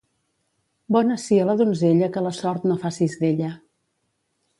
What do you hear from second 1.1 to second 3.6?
sia la donzella que la sort no facis d'ella.